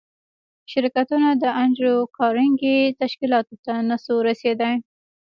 شرکتونه 0.71 1.29
د 1.43 1.43
انډریو 1.61 1.99
کارنګي 2.17 2.77
تشکیلاتو 3.01 3.55
ته 3.65 3.73
نشوای 3.89 4.23
رسېدای 4.29 4.75